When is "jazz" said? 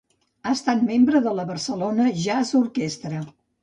2.27-2.59